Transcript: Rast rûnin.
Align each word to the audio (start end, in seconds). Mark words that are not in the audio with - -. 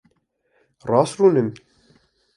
Rast 0.89 1.15
rûnin. 1.19 1.49